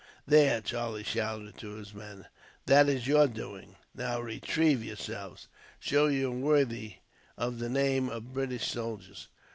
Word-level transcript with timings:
"There," 0.25 0.61
Charlie 0.61 1.03
shouted 1.03 1.59
to 1.59 1.75
his 1.75 1.93
men, 1.93 2.25
"that 2.65 2.89
is 2.89 3.05
your 3.05 3.27
doing. 3.27 3.75
Now 3.93 4.19
retrieve 4.19 4.83
yourselves. 4.83 5.47
Show 5.79 6.07
you 6.07 6.29
are 6.31 6.35
worthy 6.35 6.95
of 7.37 7.59
the 7.59 7.69
name 7.69 8.09
of 8.09 8.33
British 8.33 8.67
soldiers." 8.67 9.27